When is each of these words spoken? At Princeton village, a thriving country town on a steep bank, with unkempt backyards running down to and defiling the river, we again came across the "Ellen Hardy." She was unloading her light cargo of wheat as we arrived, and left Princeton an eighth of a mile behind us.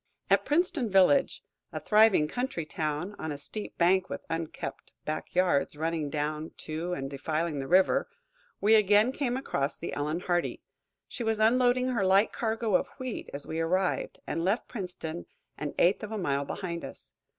At 0.31 0.45
Princeton 0.45 0.89
village, 0.89 1.43
a 1.71 1.79
thriving 1.79 2.27
country 2.27 2.65
town 2.65 3.15
on 3.19 3.31
a 3.31 3.37
steep 3.37 3.77
bank, 3.77 4.09
with 4.09 4.25
unkempt 4.31 4.93
backyards 5.05 5.75
running 5.75 6.09
down 6.09 6.53
to 6.65 6.93
and 6.93 7.07
defiling 7.07 7.59
the 7.59 7.67
river, 7.67 8.09
we 8.59 8.73
again 8.73 9.11
came 9.11 9.37
across 9.37 9.77
the 9.77 9.93
"Ellen 9.93 10.21
Hardy." 10.21 10.63
She 11.07 11.23
was 11.23 11.39
unloading 11.39 11.89
her 11.89 12.03
light 12.03 12.33
cargo 12.33 12.73
of 12.75 12.87
wheat 12.97 13.29
as 13.31 13.45
we 13.45 13.59
arrived, 13.59 14.17
and 14.25 14.43
left 14.43 14.67
Princeton 14.67 15.27
an 15.55 15.75
eighth 15.77 16.01
of 16.01 16.11
a 16.11 16.17
mile 16.17 16.45
behind 16.45 16.83
us. 16.83 17.11